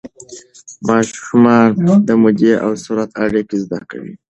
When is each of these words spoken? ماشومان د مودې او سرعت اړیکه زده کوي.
ماشومان 0.87 1.67
د 2.07 2.09
مودې 2.21 2.53
او 2.65 2.71
سرعت 2.83 3.11
اړیکه 3.25 3.55
زده 3.63 3.79
کوي. 3.89 4.13